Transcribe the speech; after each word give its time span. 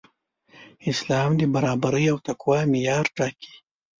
اسلام 0.91 1.31
د 1.37 1.41
برابرۍ 1.53 2.05
او 2.11 2.17
تقوی 2.27 2.61
معیار 2.71 3.05
ټاکي. 3.17 3.53